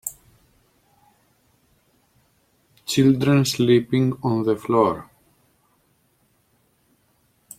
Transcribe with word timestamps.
Children 2.87 3.45
sleeping 3.45 4.13
on 4.23 4.41
the 4.41 4.55
floor. 4.57 5.11